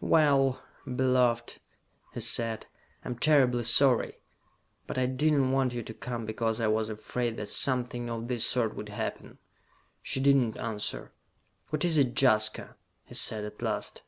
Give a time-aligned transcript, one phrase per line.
[0.00, 1.58] "Well, beloved,"
[2.14, 2.66] he said.
[3.04, 4.20] "I am terribly sorry.
[4.86, 8.28] But I did not want you to come because I was afraid that something of
[8.28, 9.38] this sort would happen."
[10.00, 11.10] She did not answer.
[11.70, 12.76] "What is it, Jaska?"
[13.06, 14.02] he said at last.